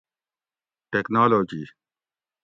[0.91, 1.63] ٹیکنالوجی